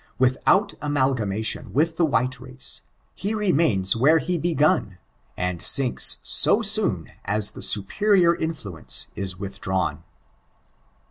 Without 0.17 0.73
amalgamation 0.81 1.73
with 1.73 1.95
the 1.95 2.05
white 2.05 2.39
race, 2.39 2.81
he 3.13 3.35
remains 3.35 3.95
where 3.95 4.17
he 4.17 4.35
begon, 4.35 4.97
and 5.37 5.61
sinks 5.61 6.17
so 6.23 6.63
soon 6.63 7.11
as 7.25 7.51
the 7.51 7.61
superior 7.61 8.33
faiflaenoe 8.35 9.05
is 9.15 9.35
witiidrawn. 9.35 10.01